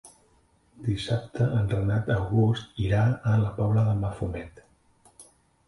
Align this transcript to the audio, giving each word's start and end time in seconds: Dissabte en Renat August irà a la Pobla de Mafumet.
Dissabte 0.87 1.47
en 1.57 1.69
Renat 1.73 2.09
August 2.15 2.81
irà 2.87 3.03
a 3.35 3.37
la 3.45 3.55
Pobla 3.61 3.87
de 3.93 3.97
Mafumet. 4.03 4.67